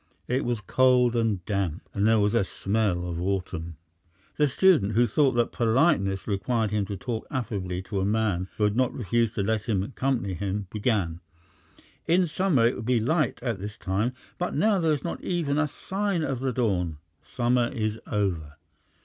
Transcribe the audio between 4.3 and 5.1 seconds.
The student, who